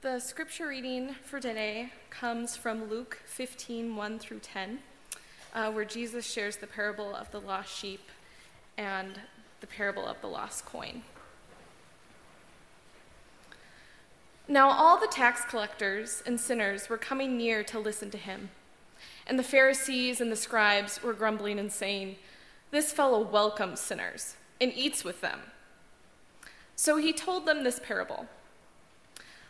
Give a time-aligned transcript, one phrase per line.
[0.00, 4.78] The scripture reading for today comes from Luke 15 1 through 10,
[5.52, 8.08] uh, where Jesus shares the parable of the lost sheep
[8.76, 9.20] and
[9.60, 11.02] the parable of the lost coin.
[14.46, 18.50] Now, all the tax collectors and sinners were coming near to listen to him.
[19.26, 22.18] And the Pharisees and the scribes were grumbling and saying,
[22.70, 25.40] This fellow welcomes sinners and eats with them.
[26.76, 28.28] So he told them this parable.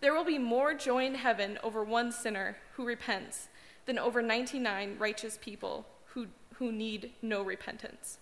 [0.00, 3.48] there will be more joy in heaven over one sinner who repents
[3.86, 8.18] than over 99 righteous people who, who need no repentance.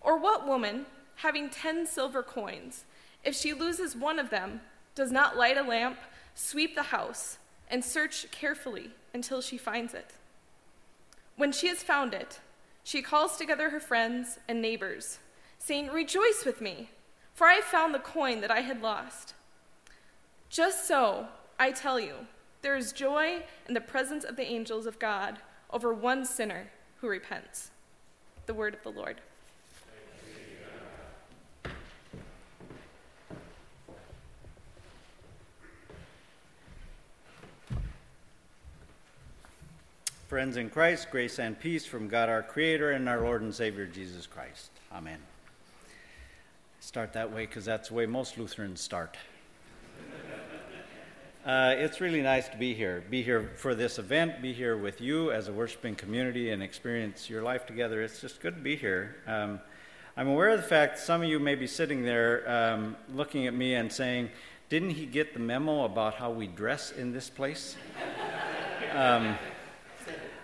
[0.00, 2.84] Or what woman, having 10 silver coins,
[3.24, 4.60] if she loses one of them,
[4.94, 5.98] does not light a lamp,
[6.34, 7.38] sweep the house,
[7.68, 10.12] and search carefully until she finds it?
[11.36, 12.40] When she has found it,
[12.84, 15.18] she calls together her friends and neighbors,
[15.58, 16.90] saying, Rejoice with me,
[17.32, 19.34] for I have found the coin that I had lost.
[20.52, 22.12] Just so, I tell you,
[22.60, 25.38] there is joy in the presence of the angels of God
[25.70, 27.70] over one sinner who repents.
[28.44, 29.22] The word of the Lord.
[40.28, 43.86] Friends in Christ, grace and peace from God our Creator and our Lord and Savior
[43.86, 44.70] Jesus Christ.
[44.92, 45.18] Amen.
[46.80, 49.16] Start that way because that's the way most Lutherans start.
[51.44, 53.02] Uh, it's really nice to be here.
[53.10, 57.28] Be here for this event, be here with you as a worshiping community and experience
[57.28, 58.00] your life together.
[58.00, 59.16] It's just good to be here.
[59.26, 59.58] Um,
[60.16, 63.54] I'm aware of the fact some of you may be sitting there um, looking at
[63.54, 64.30] me and saying,
[64.68, 67.74] Didn't he get the memo about how we dress in this place?
[68.94, 69.36] um,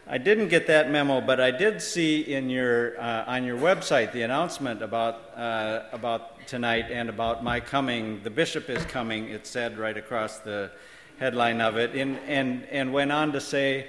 [0.09, 4.11] I didn't get that memo, but I did see in your, uh, on your website
[4.11, 8.21] the announcement about, uh, about tonight and about my coming.
[8.23, 10.71] The bishop is coming, it said right across the
[11.19, 13.89] headline of it, and, and, and went on to say,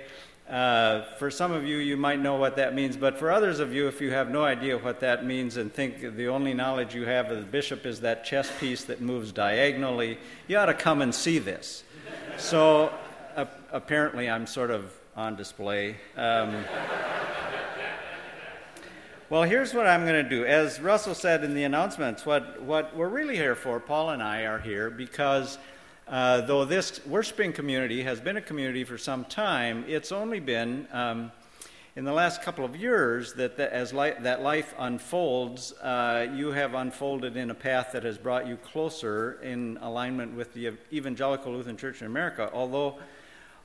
[0.50, 3.74] uh, for some of you, you might know what that means, but for others of
[3.74, 7.06] you, if you have no idea what that means and think the only knowledge you
[7.06, 11.02] have of the bishop is that chess piece that moves diagonally, you ought to come
[11.02, 11.84] and see this.
[12.38, 12.92] So
[13.36, 15.96] uh, apparently, I'm sort of on display.
[16.18, 16.66] Um,
[19.30, 20.44] well, here's what I'm going to do.
[20.44, 24.46] As Russell said in the announcements, what, what we're really here for, Paul and I
[24.46, 25.60] are here because
[26.08, 30.88] uh, though this worshiping community has been a community for some time, it's only been
[30.92, 31.32] um,
[31.96, 36.48] in the last couple of years that the, as li- that life unfolds, uh, you
[36.52, 41.54] have unfolded in a path that has brought you closer in alignment with the Evangelical
[41.54, 42.50] Lutheran Church in America.
[42.52, 42.98] Although,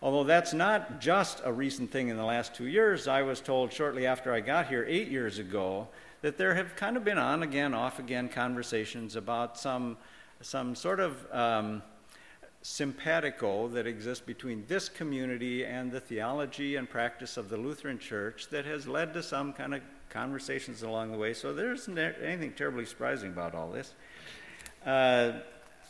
[0.04, 3.72] although that's not just a recent thing in the last two years, I was told
[3.72, 5.88] shortly after I got here eight years ago
[6.20, 9.96] that there have kind of been on again, off again conversations about some,
[10.42, 11.82] some sort of um,
[12.60, 18.48] simpatico that exists between this community and the theology and practice of the Lutheran Church
[18.50, 21.32] that has led to some kind of conversations along the way.
[21.32, 23.94] So there isn't anything terribly surprising about all this.
[24.84, 25.32] Uh,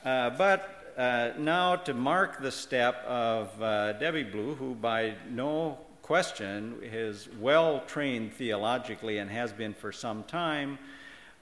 [0.05, 5.79] uh, but uh, now to mark the step of uh, Debbie Blue, who by no
[6.03, 10.79] question is well trained theologically and has been for some time,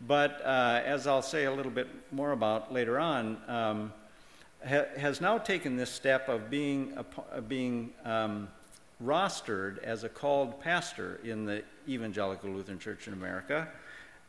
[0.00, 3.92] but uh, as I'll say a little bit more about later on, um,
[4.66, 6.96] ha- has now taken this step of being,
[7.32, 8.48] a, being um,
[9.04, 13.68] rostered as a called pastor in the Evangelical Lutheran Church in America.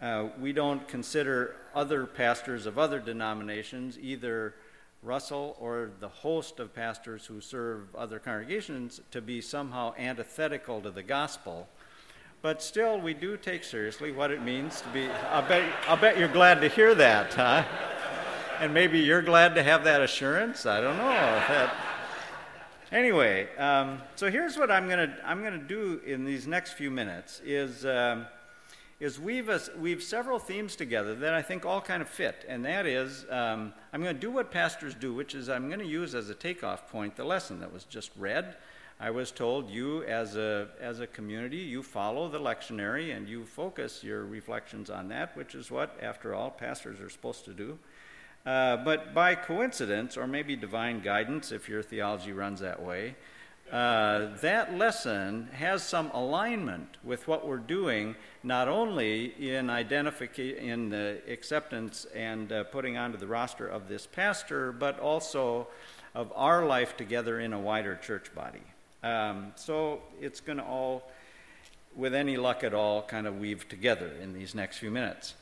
[0.02, 4.54] Uh, we don't consider other pastors of other denominations, either
[5.04, 10.92] Russell or the host of pastors who serve other congregations, to be somehow antithetical to
[10.92, 11.68] the gospel.
[12.42, 15.08] But still, we do take seriously what it means to be.
[15.32, 17.64] I'll bet, I'll bet you're glad to hear that, huh?
[18.60, 20.66] and maybe you're glad to have that assurance.
[20.66, 21.04] I don't know.
[21.04, 21.76] That...
[22.92, 26.92] Anyway, um, so here's what I'm going to I'm to do in these next few
[26.92, 28.26] minutes is um,
[29.04, 32.64] is we've a, we've several themes together that I think all kind of fit, and
[32.64, 35.86] that is um, I'm going to do what pastors do, which is I'm going to
[35.86, 38.56] use as a takeoff point the lesson that was just read.
[39.02, 43.44] I was told you as a as a community you follow the lectionary and you
[43.44, 47.78] focus your reflections on that, which is what, after all, pastors are supposed to do.
[48.46, 53.16] Uh, but by coincidence, or maybe divine guidance, if your theology runs that way,
[53.74, 60.90] uh, that lesson has some alignment with what we're doing, not only in identification, in
[60.90, 65.68] the acceptance and uh, putting onto the roster of this pastor, but also
[66.14, 68.62] of our life together in a wider church body.
[69.02, 71.10] Um, so it's going to all,
[71.96, 75.34] with any luck at all, kind of weave together in these next few minutes.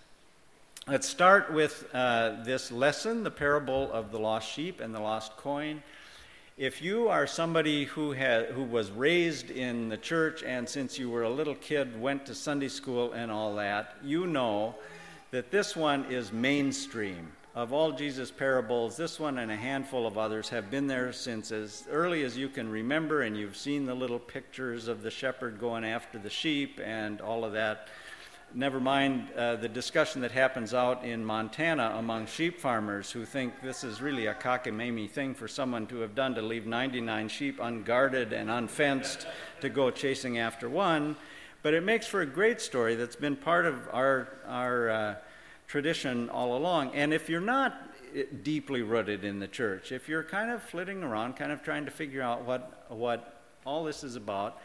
[0.88, 5.36] Let's start with uh, this lesson, the parable of the lost sheep and the lost
[5.36, 5.84] coin.
[6.58, 11.24] If you are somebody who, who was raised in the church and since you were
[11.24, 14.76] a little kid went to Sunday school and all that, you know
[15.32, 17.32] that this one is mainstream.
[17.56, 21.54] Of all Jesus' parables, this one and a handful of others have been there since
[21.54, 25.58] as early as you can remember, and you've seen the little pictures of the shepherd
[25.60, 27.88] going after the sheep and all of that
[28.54, 33.62] never mind uh, the discussion that happens out in Montana among sheep farmers who think
[33.62, 37.60] this is really a cockamamie thing for someone to have done to leave 99 sheep
[37.62, 39.28] unguarded and unfenced
[39.62, 41.16] to go chasing after one.
[41.64, 45.16] But it makes for a great story that's been part of our, our uh,
[45.68, 46.94] tradition all along.
[46.94, 51.04] And if you're not uh, deeply rooted in the church, if you're kind of flitting
[51.04, 54.60] around, kind of trying to figure out what, what all this is about,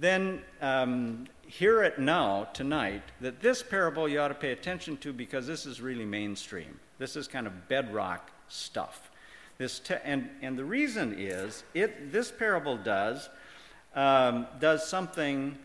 [0.00, 5.12] then um, hear it now, tonight, that this parable you ought to pay attention to
[5.12, 6.80] because this is really mainstream.
[6.98, 9.10] This is kind of bedrock stuff.
[9.58, 13.28] This te- and, and the reason is, it, this parable does,
[13.94, 15.58] um, does something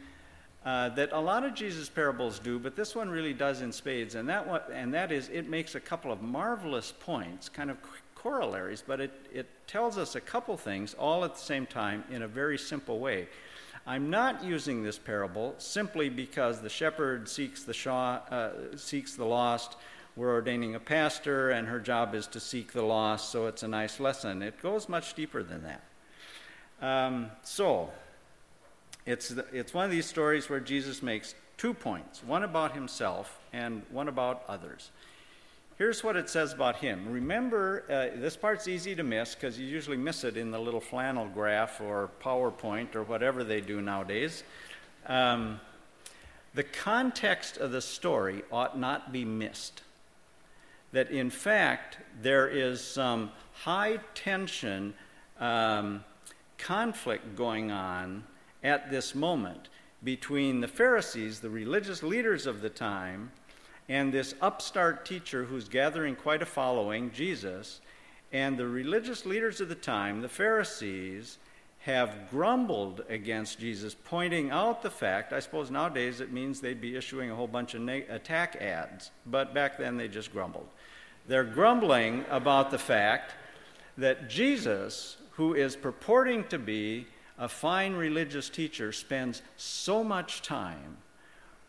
[0.65, 4.15] uh, that a lot of Jesus' parables do, but this one really does in spades,
[4.15, 7.77] and that, one, and that is it makes a couple of marvelous points, kind of
[8.15, 12.23] corollaries, but it, it tells us a couple things all at the same time in
[12.23, 13.27] a very simple way.
[13.87, 19.77] I'm not using this parable simply because the shepherd seeks the, uh, seeks the lost.
[20.15, 23.67] We're ordaining a pastor, and her job is to seek the lost, so it's a
[23.67, 24.41] nice lesson.
[24.41, 25.83] It goes much deeper than that.
[26.81, 27.91] Um, so,
[29.05, 33.39] it's, the, it's one of these stories where Jesus makes two points one about himself
[33.53, 34.89] and one about others.
[35.77, 37.06] Here's what it says about him.
[37.12, 40.80] Remember, uh, this part's easy to miss because you usually miss it in the little
[40.80, 44.45] flannel graph or PowerPoint or whatever they do nowadays.
[45.06, 45.60] Um,
[46.54, 49.81] the context of the story ought not be missed.
[50.94, 54.94] That in fact, there is some high tension
[55.42, 56.06] um,
[56.57, 58.24] conflict going on
[58.63, 59.68] at this moment
[60.06, 63.31] between the Pharisees, the religious leaders of the time,
[63.87, 67.81] and this upstart teacher who's gathering quite a following, Jesus,
[68.31, 71.37] and the religious leaders of the time, the Pharisees,
[71.79, 75.31] have grumbled against Jesus, pointing out the fact.
[75.31, 79.11] I suppose nowadays it means they'd be issuing a whole bunch of na- attack ads,
[79.27, 80.67] but back then they just grumbled.
[81.27, 83.33] They're grumbling about the fact
[83.99, 87.05] that Jesus, who is purporting to be
[87.37, 90.97] a fine religious teacher, spends so much time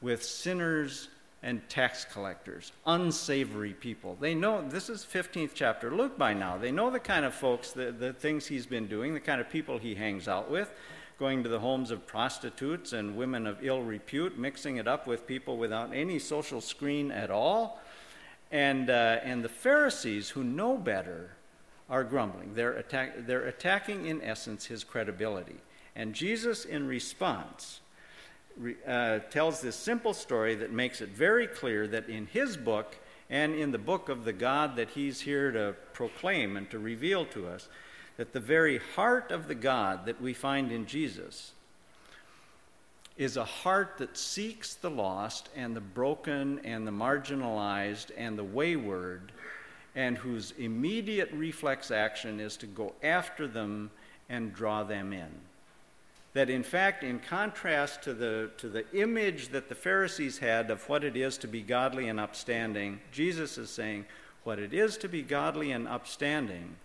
[0.01, 1.09] with sinners
[1.47, 4.19] and tax collectors, unsavory people.
[4.21, 6.59] They know, this is 15th chapter Luke by now.
[6.59, 9.49] They know the kind of folks, the, the things he's been doing, the kind of
[9.49, 10.73] people he hangs out with,
[11.21, 15.25] going to the homes of prostitutes and women of ill repute, mixing it up with
[15.25, 17.81] people without any social screen at all.
[18.51, 21.31] And, uh, and the Pharisees, who know better,
[21.89, 22.55] are grumbling.
[22.55, 25.61] They're, attack, they're attacking, in essence, his credibility.
[25.95, 27.83] And Jesus, in response,
[28.87, 32.97] uh, tells this simple story that makes it very clear that in his book
[33.29, 37.27] and in the book of the God that he's here to proclaim and to reveal
[37.27, 37.69] to us,
[38.17, 41.53] that the very heart of the God that we find in Jesus
[43.17, 48.45] is a heart that seeks the lost and the broken and the marginalized and the
[48.45, 49.33] wayward,
[49.95, 53.91] and whose immediate reflex action is to go after them
[54.29, 55.29] and draw them in
[56.37, 60.87] that in fact, in contrast to the, to the image that the Pharisees had of
[60.87, 64.05] what it is to be godly and upstanding, Jesus is saying
[64.45, 66.77] what it is to be godly and upstanding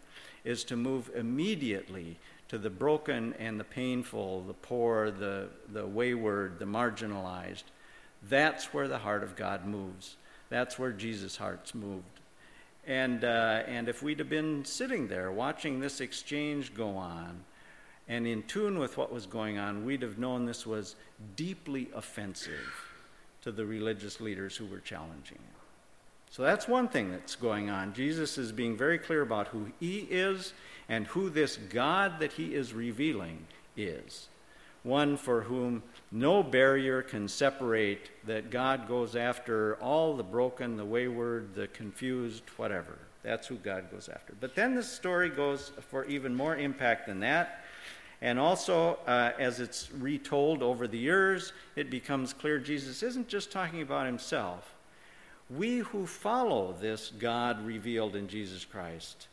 [0.46, 2.18] is to move immediately
[2.48, 7.64] to the broken and the painful, the poor, the, the wayward, the marginalized.
[8.30, 10.16] That's where the heart of God moves.
[10.50, 12.22] That's where Jesus' heart's moved.
[12.88, 17.44] And, uh, and if we'd have been sitting there watching this exchange go on,
[18.08, 20.96] and in tune with what was going on, we'd have known this was
[21.36, 22.86] deeply offensive
[23.42, 25.56] to the religious leaders who were challenging him.
[26.30, 27.94] So that's one thing that's going on.
[27.94, 30.54] Jesus is being very clear about who he is
[30.88, 34.30] and who this God that he is revealing is.
[34.84, 40.86] One for whom no barrier can separate, that God goes after all the broken, the
[40.86, 42.98] wayward, the confused, whatever.
[43.24, 44.34] That's who God goes after.
[44.40, 47.61] But then the story goes for even more impact than that
[48.22, 53.52] And also, uh, as it's retold over the years, it becomes clear Jesus isn't just
[53.52, 54.76] talking about himself.
[55.50, 59.28] We who follow this God revealed in Jesus Christ,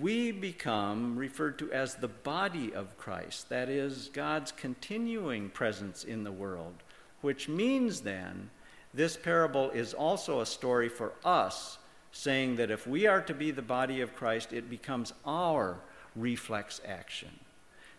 [0.00, 3.48] we become referred to as the body of Christ.
[3.48, 6.74] That is, God's continuing presence in the world,
[7.22, 8.50] which means then
[8.94, 11.78] this parable is also a story for us,
[12.12, 15.80] saying that if we are to be the body of Christ, it becomes our
[16.14, 17.30] reflex action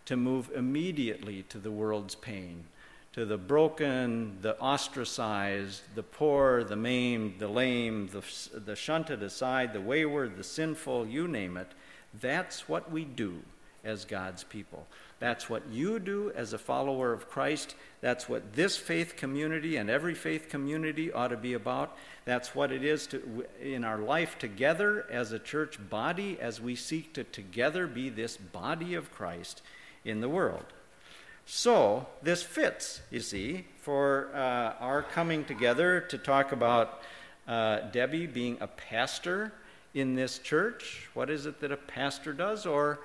[0.08, 2.64] to move immediately to the world's pain,
[3.12, 8.24] to the broken, the ostracized, the poor, the maimed, the lame, the,
[8.58, 11.68] the shunted aside, the wayward, the sinful, you name it.
[12.22, 13.42] That's what we do
[13.84, 14.88] as God's people.
[15.20, 17.76] That's what you do as a follower of Christ.
[18.00, 21.98] That's what this faith community and every faith community ought to be about.
[22.24, 26.76] That's what it is to, in our life together as a church body as we
[26.76, 29.62] seek to together be this body of Christ
[30.08, 30.66] in the world.
[31.46, 37.04] So, this fits, you see, for uh, our coming together to talk about
[37.48, 39.54] uh, Debbie being a pastor
[39.94, 41.08] in this church.
[41.14, 42.66] What is it that a pastor does?
[42.66, 43.00] Or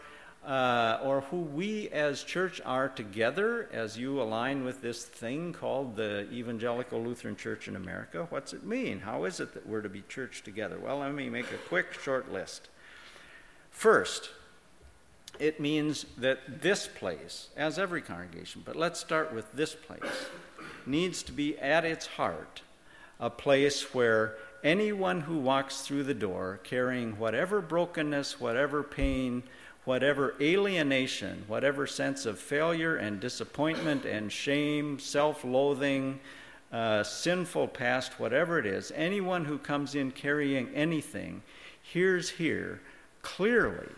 [0.47, 5.95] uh, or who we as church are together as you align with this thing called
[5.95, 8.27] the Evangelical Lutheran Church in America.
[8.29, 9.01] What's it mean?
[9.01, 10.81] How is it that we're to be church together?
[10.81, 12.69] Well, let me make a quick, short list.
[13.71, 14.31] First,
[15.39, 20.27] it means that this place, as every congregation, but let's start with this place,
[20.87, 22.63] needs to be at its heart
[23.19, 29.43] a place where anyone who walks through the door carrying whatever brokenness, whatever pain,
[29.85, 36.19] whatever alienation, whatever sense of failure and disappointment and shame, self loathing,
[36.73, 41.43] uh, sinful past, whatever it is, anyone who comes in carrying anything
[41.81, 42.81] hears here
[43.23, 43.89] clearly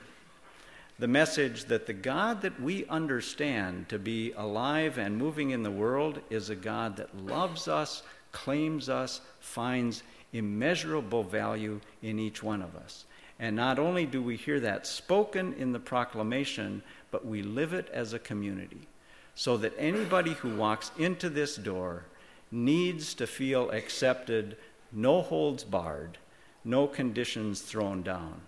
[0.99, 5.71] the message that the God that we understand to be alive and moving in the
[5.71, 12.63] world is a God that loves us, claims us, finds immeasurable value in each one
[12.63, 13.07] of us.
[13.41, 17.89] And not only do we hear that spoken in the proclamation, but we live it
[17.93, 18.87] as a community.
[19.35, 22.05] So that anybody who walks into this door
[22.53, 24.57] needs to feel accepted,
[24.93, 26.19] no holds barred,
[26.65, 28.41] no conditions thrown down.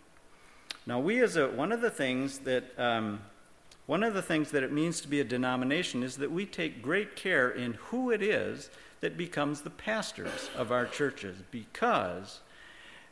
[0.87, 3.21] Now, we as a one of the things that um,
[3.87, 6.83] one of the things that it means to be a denomination is that we take
[6.83, 12.41] great care in who it is that becomes the pastors of our churches because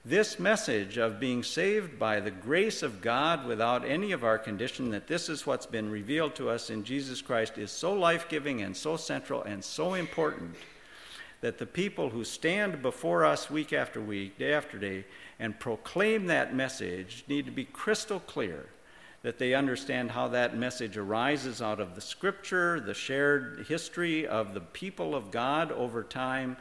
[0.04, 4.90] this message of being saved by the grace of God without any of our condition,
[4.90, 8.60] that this is what's been revealed to us in Jesus Christ, is so life giving
[8.60, 10.56] and so central and so important
[11.44, 15.04] that the people who stand before us week after week, day after day,
[15.38, 18.64] and proclaim that message need to be crystal clear
[19.22, 24.54] that they understand how that message arises out of the scripture, the shared history of
[24.54, 26.56] the people of God over time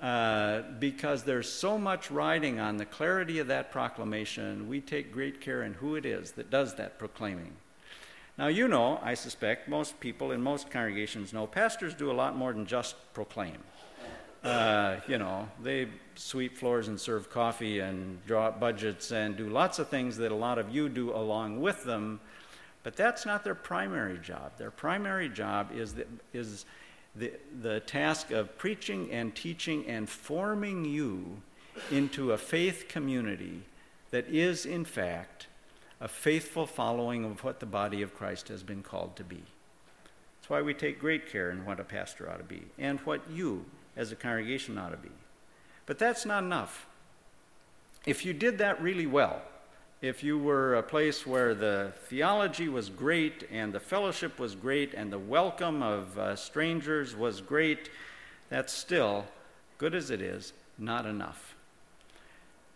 [0.00, 5.40] uh, because there's so much riding on the clarity of that proclamation, we take great
[5.40, 7.50] care in who it is that does that proclaiming.
[8.36, 12.36] Now, you know, I suspect most people in most congregations know pastors do a lot
[12.36, 13.58] more than just proclaim.
[14.42, 19.48] Uh, you know, they sweep floors and serve coffee and draw up budgets and do
[19.48, 22.20] lots of things that a lot of you do along with them,
[22.82, 24.52] but that's not their primary job.
[24.58, 26.66] Their primary job is, that, is
[27.14, 31.40] the, the task of preaching and teaching and forming you
[31.90, 33.62] into a faith community
[34.10, 35.46] that is, in fact,
[36.00, 39.42] a faithful following of what the body of Christ has been called to be.
[40.36, 43.22] That's why we take great care in what a pastor ought to be and what
[43.30, 43.64] you,
[43.96, 45.10] as a congregation, ought to be.
[45.86, 46.86] But that's not enough.
[48.06, 49.40] If you did that really well,
[50.02, 54.92] if you were a place where the theology was great and the fellowship was great
[54.92, 57.88] and the welcome of uh, strangers was great,
[58.50, 59.24] that's still,
[59.78, 61.53] good as it is, not enough.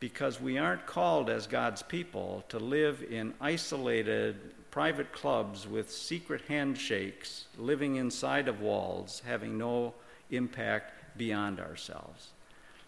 [0.00, 4.36] Because we aren't called as God's people to live in isolated
[4.70, 9.94] private clubs with secret handshakes, living inside of walls, having no
[10.30, 12.28] impact beyond ourselves.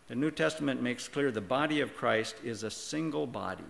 [0.09, 3.65] The New Testament makes clear the body of Christ is a single body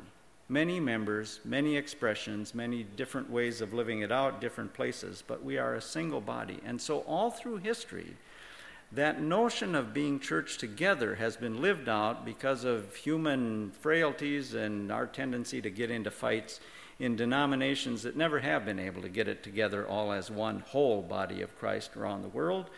[0.50, 5.56] many members, many expressions, many different ways of living it out, different places, but we
[5.56, 6.58] are a single body.
[6.66, 8.16] And so, all through history,
[8.92, 14.90] that notion of being church together has been lived out because of human frailties and
[14.90, 16.60] our tendency to get into fights
[16.98, 21.02] in denominations that never have been able to get it together all as one whole
[21.02, 22.68] body of Christ around the world.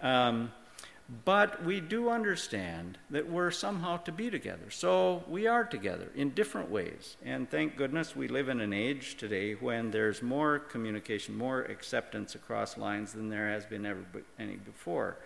[0.00, 0.52] Um,
[1.24, 4.70] But we do understand that we're somehow to be together.
[4.70, 7.16] So we are together in different ways.
[7.24, 12.34] And thank goodness we live in an age today when there's more communication, more acceptance
[12.34, 14.04] across lines than there has been ever
[14.38, 15.16] any before.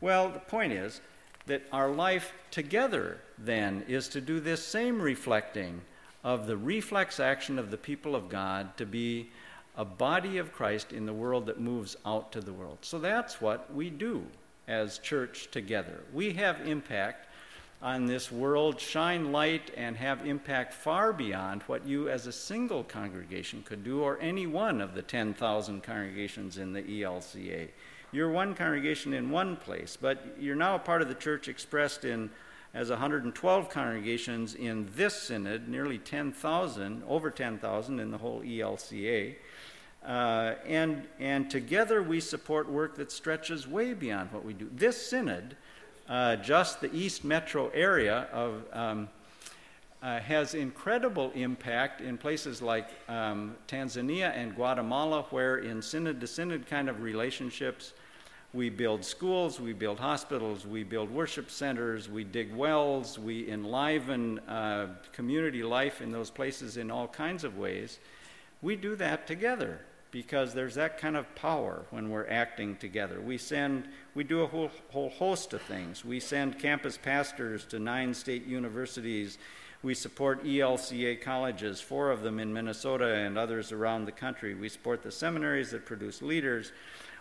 [0.00, 1.00] Well, the point is
[1.46, 5.82] that our life together then is to do this same reflecting
[6.22, 9.30] of the reflex action of the people of God to be
[9.76, 12.78] a body of Christ in the world that moves out to the world.
[12.82, 14.24] So that's what we do
[14.68, 16.00] as church together.
[16.12, 17.26] We have impact
[17.82, 22.84] on this world, shine light, and have impact far beyond what you as a single
[22.84, 27.68] congregation could do, or any one of the 10,000 congregations in the ELCA.
[28.12, 32.04] You're one congregation in one place, but you're now a part of the church expressed
[32.04, 32.30] in
[32.74, 39.34] as 112 congregations in this synod, nearly 10,000, over 10,000 in the whole ELCA.
[40.04, 44.68] Uh, and, and together we support work that stretches way beyond what we do.
[44.74, 45.56] This synod,
[46.08, 49.08] uh, just the East Metro area of, um,
[50.02, 56.26] uh, has incredible impact in places like um, Tanzania and Guatemala, where in synod to
[56.26, 57.92] synod kind of relationships,
[58.52, 64.40] we build schools, we build hospitals, we build worship centers, we dig wells, we enliven
[64.40, 68.00] uh, community life in those places in all kinds of ways.
[68.60, 69.80] We do that together
[70.10, 73.20] because there's that kind of power when we're acting together.
[73.20, 76.04] We send, we do a whole, whole host of things.
[76.04, 79.38] We send campus pastors to nine state universities.
[79.82, 84.54] We support ELCA colleges, four of them in Minnesota and others around the country.
[84.54, 86.72] We support the seminaries that produce leaders.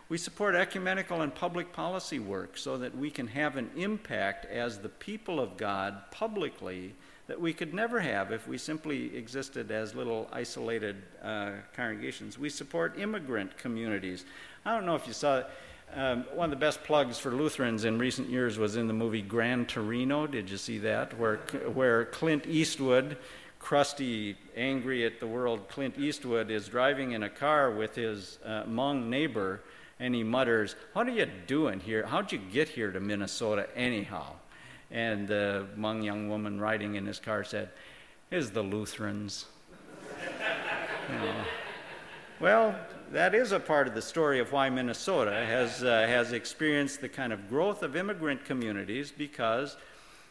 [0.10, 4.80] We support ecumenical and public policy work so that we can have an impact as
[4.80, 6.96] the people of God publicly
[7.28, 12.40] that we could never have if we simply existed as little isolated uh, congregations.
[12.40, 14.26] We support immigrant communities.
[14.66, 15.44] I don't know if you saw
[15.94, 19.22] um, one of the best plugs for Lutherans in recent years was in the movie
[19.22, 20.26] Gran Torino.
[20.26, 21.20] Did you see that?
[21.20, 21.38] Where,
[21.72, 23.16] where Clint Eastwood,
[23.60, 28.64] crusty, angry at the world, Clint Eastwood is driving in a car with his uh,
[28.64, 29.62] Hmong neighbor,
[30.00, 32.06] and he mutters, What are you doing here?
[32.06, 34.34] How'd you get here to Minnesota anyhow?
[34.92, 37.70] And the Hmong young woman riding in his car said,
[38.32, 39.46] Is the Lutherans.
[41.10, 41.36] you know.
[42.40, 42.80] Well,
[43.12, 47.10] that is a part of the story of why Minnesota has, uh, has experienced the
[47.10, 49.76] kind of growth of immigrant communities because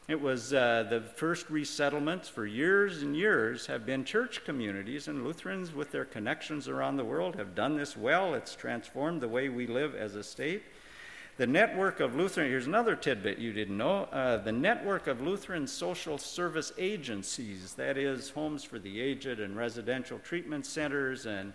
[0.09, 5.23] it was uh, the first resettlements for years and years have been church communities, and
[5.23, 8.33] Lutherans, with their connections around the world, have done this well.
[8.33, 10.63] It's transformed the way we live as a state.
[11.37, 14.05] The network of Lutheran, here's another tidbit you didn't know.
[14.05, 19.59] Uh, the network of Lutheran social service agencies, that is, homes for the aged and
[19.59, 21.53] residential treatment centers and,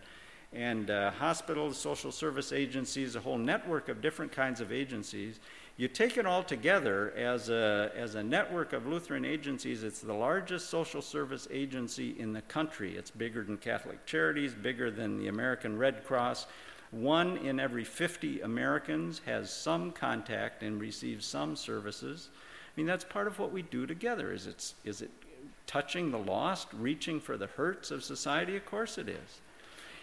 [0.53, 5.39] and uh, hospitals, social service agencies, a whole network of different kinds of agencies.
[5.75, 10.13] You take it all together as a, as a network of Lutheran agencies, it's the
[10.13, 12.95] largest social service agency in the country.
[12.95, 16.45] It's bigger than Catholic Charities, bigger than the American Red Cross.
[16.91, 22.29] One in every 50 Americans has some contact and receives some services.
[22.36, 24.31] I mean, that's part of what we do together.
[24.31, 25.09] Is, it is it
[25.65, 28.55] touching the lost, reaching for the hurts of society?
[28.55, 29.41] Of course it is.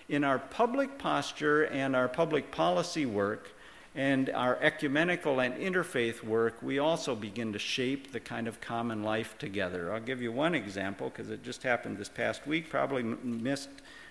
[0.08, 3.52] In our public posture and our public policy work,
[3.94, 9.02] and our ecumenical and interfaith work, we also begin to shape the kind of common
[9.02, 9.92] life together.
[9.92, 13.70] I'll give you one example because it just happened this past week, probably missed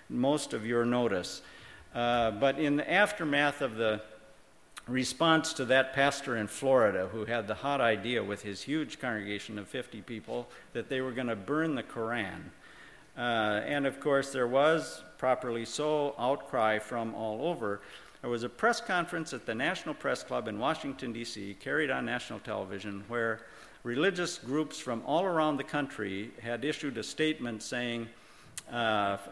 [0.10, 1.42] most of your notice.
[1.96, 4.02] Uh, but in the aftermath of the
[4.88, 9.58] response to that pastor in Florida who had the hot idea with his huge congregation
[9.60, 12.52] of 50 people that they were going to burn the Koran.
[13.18, 17.82] Uh, and of course, there was, properly so, outcry from all over.
[18.22, 22.06] There was a press conference at the National Press Club in Washington, D.C., carried on
[22.06, 23.46] national television, where
[23.84, 28.10] religious groups from all around the country had issued a statement saying,
[28.74, 28.76] uh,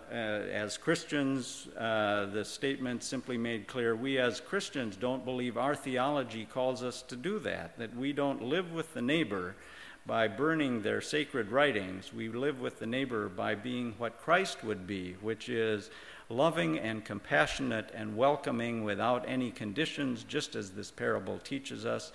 [0.09, 5.75] uh, as Christians, uh, the statement simply made clear we as Christians don't believe our
[5.75, 9.55] theology calls us to do that, that we don't live with the neighbor
[10.05, 12.13] by burning their sacred writings.
[12.13, 15.89] We live with the neighbor by being what Christ would be, which is
[16.29, 22.11] loving and compassionate and welcoming without any conditions, just as this parable teaches us.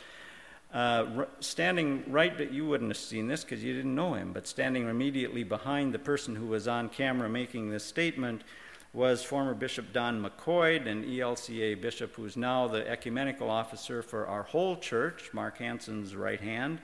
[0.73, 4.47] Uh, standing right, but you wouldn't have seen this because you didn't know him, but
[4.47, 8.43] standing immediately behind the person who was on camera making this statement
[8.95, 14.43] was former Bishop Don McCoid, an ELCA bishop who's now the ecumenical officer for our
[14.43, 16.79] whole church, Mark Hanson's right hand,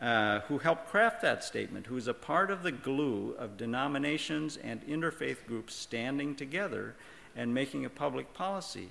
[0.00, 4.86] uh, who helped craft that statement, who's a part of the glue of denominations and
[4.86, 6.94] interfaith groups standing together
[7.34, 8.90] and making a public policy.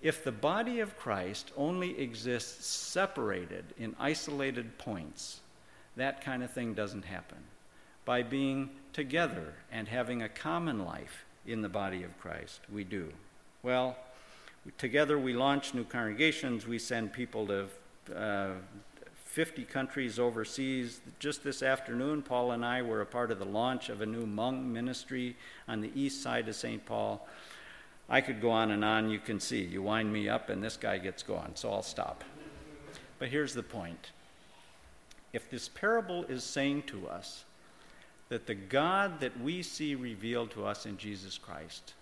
[0.00, 5.40] If the body of Christ only exists separated in isolated points,
[5.96, 7.38] that kind of thing doesn't happen.
[8.04, 13.12] By being together and having a common life in the body of Christ, we do.
[13.62, 13.96] Well,
[14.78, 17.66] together we launch new congregations, we send people to
[18.16, 18.54] uh,
[19.32, 21.00] 50 countries overseas.
[21.18, 24.26] Just this afternoon, Paul and I were a part of the launch of a new
[24.26, 26.84] Hmong ministry on the east side of St.
[26.84, 27.26] Paul.
[28.10, 29.62] I could go on and on, you can see.
[29.62, 32.24] You wind me up, and this guy gets going, so I'll stop.
[33.18, 34.10] But here's the point
[35.32, 37.46] if this parable is saying to us
[38.28, 41.94] that the God that we see revealed to us in Jesus Christ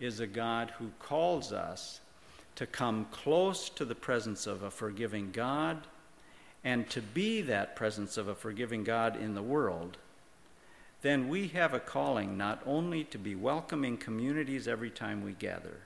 [0.00, 2.00] is a God who calls us
[2.56, 5.86] to come close to the presence of a forgiving God
[6.62, 9.96] and to be that presence of a forgiving God in the world
[11.02, 15.78] then we have a calling not only to be welcoming communities every time we gather,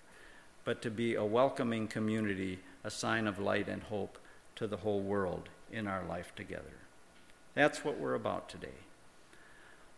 [0.64, 4.18] but to be a welcoming community, a sign of light and hope
[4.56, 6.64] to the whole world in our life together.
[7.54, 8.80] That's what we're about today.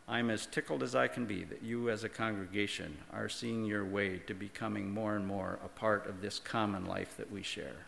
[0.08, 3.84] I'm as tickled as I can be that you, as a congregation, are seeing your
[3.84, 7.86] way to becoming more and more a part of this common life that we share.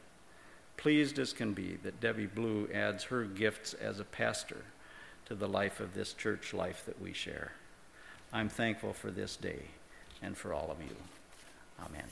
[0.78, 4.62] Pleased as can be that Debbie Blue adds her gifts as a pastor
[5.26, 7.52] to the life of this church life that we share.
[8.32, 9.62] I'm thankful for this day
[10.22, 10.96] and for all of you.
[11.84, 12.06] Amen.